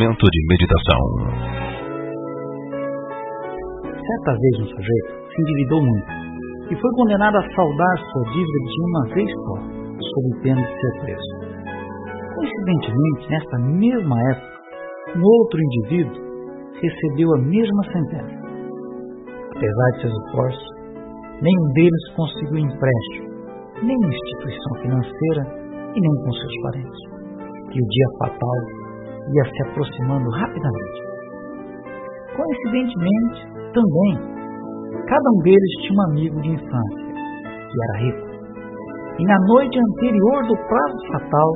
[0.00, 1.02] momento de meditação.
[3.84, 6.10] Certa vez um sujeito se endividou muito
[6.70, 9.56] e foi condenado a saldar sua dívida de uma vez só,
[10.00, 11.32] sob pena de ser preso.
[12.34, 14.48] Coincidentemente, nesta mesma época,
[15.16, 16.16] um outro indivíduo
[16.80, 18.40] recebeu a mesma sentença.
[19.54, 20.68] Apesar de seus esforços,
[21.42, 23.28] nenhum deles conseguiu empréstimo,
[23.82, 25.44] nem instituição financeira
[25.94, 27.00] e nem com seus parentes.
[27.74, 28.79] E o dia fatal
[29.28, 31.00] ia se aproximando rapidamente.
[32.36, 34.14] Coincidentemente, também,
[35.06, 37.06] cada um deles tinha um amigo de infância,
[37.70, 38.30] que era rico.
[39.18, 41.50] E na noite anterior do prazo fatal,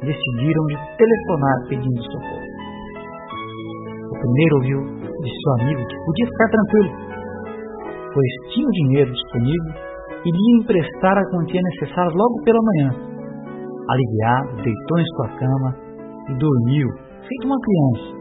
[0.00, 2.48] decidiram de telefonar pedindo socorro.
[4.10, 4.80] O primeiro ouviu
[5.22, 6.92] de seu amigo que podia ficar tranquilo,
[8.12, 9.88] pois tinha o dinheiro disponível
[10.24, 12.90] e lhe emprestar a quantia necessária logo pela manhã.
[13.88, 15.87] Aliviado, deitou em sua cama
[16.34, 16.88] dormiu,
[17.26, 18.18] feito uma criança,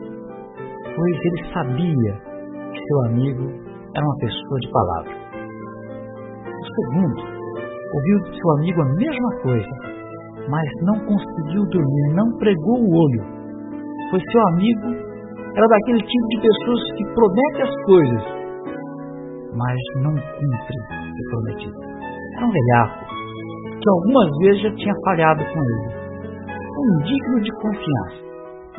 [0.95, 2.14] pois ele sabia
[2.72, 5.12] que seu amigo era uma pessoa de palavra.
[6.48, 7.38] O segundo
[7.94, 9.70] ouviu de seu amigo a mesma coisa,
[10.50, 13.23] mas não conseguiu dormir, não pregou o olho,
[14.09, 15.08] pois seu amigo
[15.56, 18.24] era daquele tipo de pessoas que promete as coisas,
[19.56, 20.78] mas não cumpre
[21.09, 21.76] o prometido.
[22.36, 23.06] Era um velhaco,
[23.81, 25.97] que algumas vezes já tinha falhado com ele.
[26.78, 28.28] Um digno de confiança.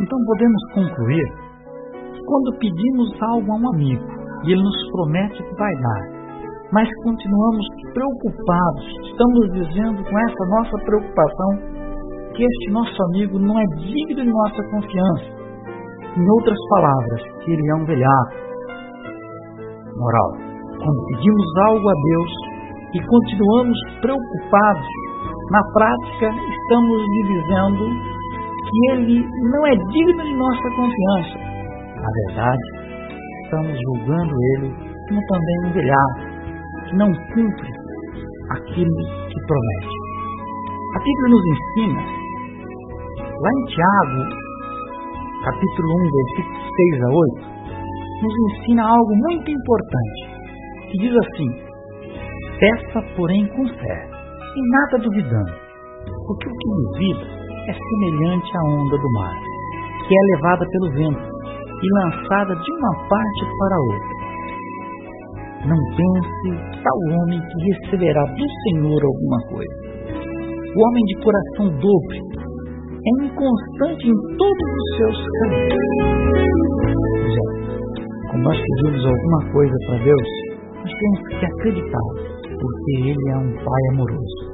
[0.01, 1.27] Então podemos concluir
[2.15, 4.05] que quando pedimos algo a um amigo
[4.45, 6.19] e ele nos promete que vai dar,
[6.73, 11.79] mas continuamos preocupados, estamos dizendo com essa nossa preocupação
[12.35, 15.39] que este nosso amigo não é digno de nossa confiança
[16.17, 18.35] em outras palavras, que ele é um velhaco.
[19.97, 20.31] Moral:
[20.79, 22.33] quando pedimos algo a Deus
[22.95, 24.87] e continuamos preocupados,
[25.51, 27.85] na prática estamos lhe dizendo
[28.69, 31.39] que ele não é digno de nossa confiança.
[31.97, 32.63] Na verdade,
[33.45, 34.75] estamos julgando ele
[35.09, 36.21] como também um velhaco
[36.89, 37.71] que não cumpre
[38.51, 38.97] aquilo
[39.29, 39.99] que promete.
[40.95, 42.01] A Bíblia nos ensina,
[43.41, 44.21] lá em Tiago,
[45.45, 46.63] capítulo 1, versículos
[46.93, 47.59] 6 a 8,
[48.23, 50.21] nos ensina algo muito importante,
[50.91, 51.69] que diz assim:
[52.59, 54.18] Peça, porém, com fé,
[54.59, 55.53] e nada duvidando,
[56.27, 57.27] porque o que duvida
[57.69, 59.37] é semelhante à onda do mar,
[60.07, 61.39] que é levada pelo vento
[61.81, 64.19] e lançada de uma parte para outra.
[65.69, 69.89] Não pense tal homem que receberá do Senhor alguma coisa.
[70.75, 72.19] O homem de coração dobre
[72.99, 75.79] é inconstante em todos os seus caminhos.
[77.35, 77.47] Já,
[78.31, 80.29] quando nós pedimos alguma coisa para Deus,
[80.77, 82.09] nós temos que acreditar,
[82.61, 84.48] porque Ele é um Pai amoroso.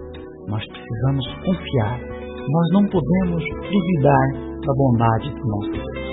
[0.46, 2.00] Nós precisamos confiar.
[2.00, 4.26] Nós não podemos duvidar
[4.60, 6.03] da bondade do nosso